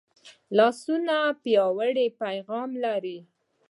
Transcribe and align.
لاسونه 0.57 1.17
پیاوړی 1.41 2.07
پیغام 2.21 2.69
لري 2.83 3.19